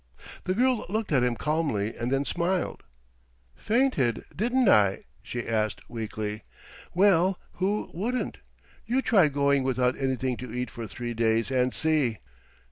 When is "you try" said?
8.87-9.27